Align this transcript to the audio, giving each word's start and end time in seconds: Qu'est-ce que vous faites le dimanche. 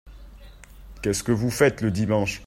Qu'est-ce 1.03 1.21
que 1.21 1.31
vous 1.31 1.51
faites 1.51 1.81
le 1.81 1.91
dimanche. 1.91 2.39